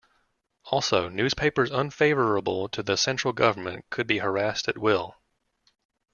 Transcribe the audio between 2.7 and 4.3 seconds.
the central government could be